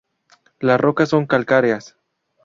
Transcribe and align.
Las 0.59 0.81
rocas 0.81 1.09
son 1.09 1.27
calcáreas. 1.27 1.95